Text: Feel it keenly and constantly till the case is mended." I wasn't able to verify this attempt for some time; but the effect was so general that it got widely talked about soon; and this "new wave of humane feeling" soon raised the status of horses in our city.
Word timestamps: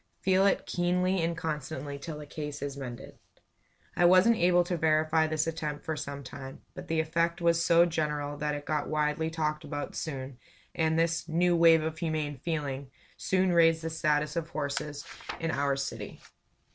Feel 0.23 0.47
it 0.47 0.65
keenly 0.65 1.21
and 1.21 1.37
constantly 1.37 1.99
till 1.99 2.17
the 2.17 2.25
case 2.25 2.63
is 2.63 2.75
mended." 2.75 3.19
I 3.95 4.03
wasn't 4.05 4.37
able 4.37 4.63
to 4.63 4.75
verify 4.75 5.27
this 5.27 5.45
attempt 5.45 5.85
for 5.85 5.95
some 5.95 6.23
time; 6.23 6.63
but 6.73 6.87
the 6.87 6.99
effect 6.99 7.39
was 7.39 7.63
so 7.63 7.85
general 7.85 8.35
that 8.37 8.55
it 8.55 8.65
got 8.65 8.89
widely 8.89 9.29
talked 9.29 9.63
about 9.63 9.95
soon; 9.95 10.39
and 10.73 10.97
this 10.97 11.27
"new 11.27 11.55
wave 11.55 11.83
of 11.83 11.99
humane 11.99 12.35
feeling" 12.39 12.89
soon 13.15 13.53
raised 13.53 13.83
the 13.83 13.91
status 13.91 14.35
of 14.35 14.49
horses 14.49 15.05
in 15.39 15.51
our 15.51 15.75
city. 15.75 16.19